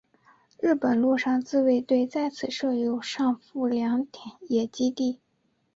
[0.59, 4.07] 日本陆上自卫队在此设有上富良
[4.49, 5.19] 野基地。